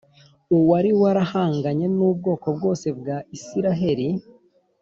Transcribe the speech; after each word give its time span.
uwari 0.55 0.89
warahanganye 1.01 1.85
n’ubwoko 1.95 2.47
bwose 2.55 2.87
bwa 2.99 3.17
Isiraheli 3.37 4.09